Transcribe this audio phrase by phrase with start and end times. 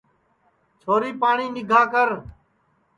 [0.81, 2.09] چھوری پاٹؔی نیم گرم کر